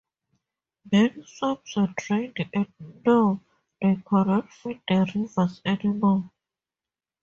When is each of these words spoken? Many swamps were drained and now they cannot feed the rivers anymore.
Many 0.91 1.23
swamps 1.27 1.77
were 1.77 1.93
drained 1.95 2.35
and 2.55 2.65
now 3.05 3.39
they 3.79 4.01
cannot 4.09 4.51
feed 4.51 4.81
the 4.87 5.07
rivers 5.15 5.61
anymore. 5.63 6.31